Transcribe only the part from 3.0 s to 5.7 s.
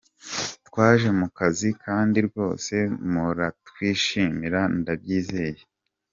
muratwishimira, ndabyizeye.